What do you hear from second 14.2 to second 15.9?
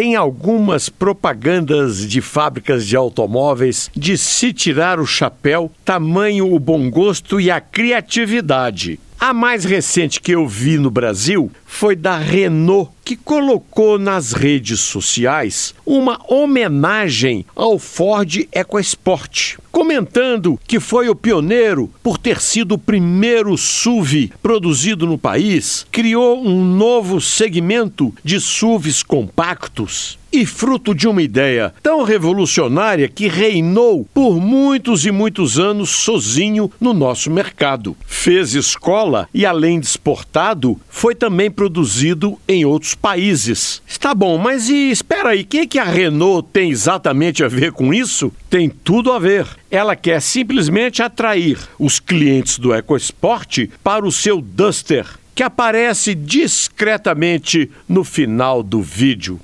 redes sociais